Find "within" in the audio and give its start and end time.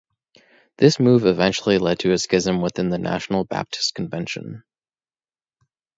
2.63-2.89